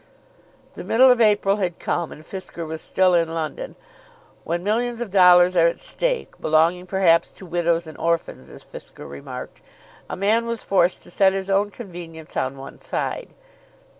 The 0.73 0.83
middle 0.83 1.11
of 1.11 1.21
April 1.21 1.57
had 1.57 1.77
come, 1.77 2.11
and 2.11 2.23
Fisker 2.25 2.65
was 2.65 2.81
still 2.81 3.13
in 3.13 3.31
London. 3.35 3.75
When 4.43 4.63
millions 4.63 4.99
of 4.99 5.11
dollars 5.11 5.55
are 5.55 5.67
at 5.67 5.79
stake, 5.79 6.41
belonging 6.41 6.87
perhaps 6.87 7.31
to 7.33 7.45
widows 7.45 7.85
and 7.85 7.99
orphans, 7.99 8.49
as 8.49 8.63
Fisker 8.63 9.07
remarked, 9.07 9.61
a 10.09 10.15
man 10.15 10.47
was 10.47 10.63
forced 10.63 11.03
to 11.03 11.11
set 11.11 11.33
his 11.33 11.51
own 11.51 11.69
convenience 11.69 12.35
on 12.35 12.57
one 12.57 12.79
side. 12.79 13.29